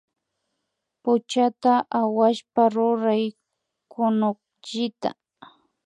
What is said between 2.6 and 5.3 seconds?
ruray kunukllita